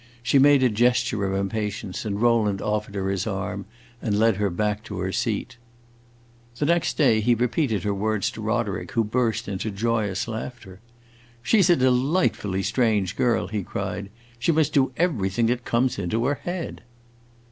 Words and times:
She 0.23 0.39
made 0.39 0.63
a 0.63 0.69
gesture 0.69 1.25
of 1.25 1.35
impatience, 1.39 2.05
and 2.05 2.19
Rowland 2.19 2.59
offered 2.59 2.95
her 2.95 3.07
his 3.09 3.27
arm 3.27 3.65
and 4.01 4.17
led 4.17 4.37
her 4.37 4.49
back 4.49 4.83
to 4.85 4.97
her 4.97 5.11
seat. 5.11 5.57
The 6.57 6.65
next 6.65 6.97
day 6.97 7.19
he 7.21 7.35
repeated 7.35 7.83
her 7.83 7.93
words 7.93 8.31
to 8.31 8.41
Roderick, 8.41 8.93
who 8.93 9.03
burst 9.03 9.47
into 9.47 9.69
joyous 9.69 10.27
laughter. 10.27 10.79
"She 11.43 11.61
's 11.61 11.69
a 11.69 11.75
delightfully 11.75 12.63
strange 12.63 13.15
girl!" 13.15 13.45
he 13.49 13.61
cried. 13.61 14.09
"She 14.39 14.51
must 14.51 14.73
do 14.73 14.91
everything 14.97 15.45
that 15.45 15.65
comes 15.65 15.99
into 15.99 16.25
her 16.25 16.39
head!" 16.43 16.81